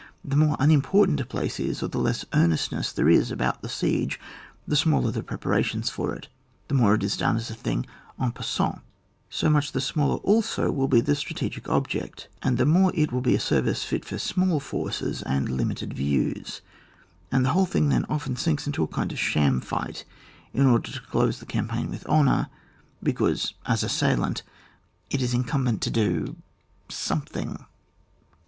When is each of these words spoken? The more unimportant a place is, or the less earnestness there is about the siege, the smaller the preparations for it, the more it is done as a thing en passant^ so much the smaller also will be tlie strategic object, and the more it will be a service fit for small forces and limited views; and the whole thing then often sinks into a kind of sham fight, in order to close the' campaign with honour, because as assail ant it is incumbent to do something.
The 0.25 0.35
more 0.35 0.57
unimportant 0.59 1.19
a 1.21 1.25
place 1.27 1.59
is, 1.59 1.83
or 1.83 1.87
the 1.87 1.99
less 1.99 2.25
earnestness 2.33 2.91
there 2.91 3.07
is 3.07 3.29
about 3.29 3.61
the 3.61 3.69
siege, 3.69 4.19
the 4.67 4.75
smaller 4.75 5.11
the 5.11 5.21
preparations 5.21 5.91
for 5.91 6.11
it, 6.15 6.27
the 6.69 6.73
more 6.73 6.95
it 6.95 7.03
is 7.03 7.15
done 7.15 7.37
as 7.37 7.51
a 7.51 7.53
thing 7.53 7.85
en 8.19 8.31
passant^ 8.31 8.81
so 9.29 9.47
much 9.47 9.71
the 9.73 9.79
smaller 9.79 10.15
also 10.23 10.71
will 10.71 10.87
be 10.87 11.03
tlie 11.03 11.15
strategic 11.15 11.69
object, 11.69 12.29
and 12.41 12.57
the 12.57 12.65
more 12.65 12.91
it 12.95 13.11
will 13.11 13.21
be 13.21 13.35
a 13.35 13.39
service 13.39 13.83
fit 13.83 14.03
for 14.03 14.17
small 14.17 14.59
forces 14.59 15.21
and 15.21 15.49
limited 15.49 15.93
views; 15.93 16.61
and 17.31 17.45
the 17.45 17.49
whole 17.51 17.67
thing 17.67 17.89
then 17.89 18.05
often 18.09 18.35
sinks 18.35 18.65
into 18.65 18.81
a 18.81 18.87
kind 18.87 19.11
of 19.11 19.19
sham 19.19 19.59
fight, 19.61 20.03
in 20.51 20.65
order 20.65 20.91
to 20.91 20.99
close 20.99 21.37
the' 21.39 21.45
campaign 21.45 21.91
with 21.91 22.07
honour, 22.07 22.49
because 23.03 23.53
as 23.67 23.83
assail 23.83 24.25
ant 24.25 24.41
it 25.11 25.21
is 25.21 25.35
incumbent 25.35 25.79
to 25.79 25.91
do 25.91 26.37
something. 26.89 27.63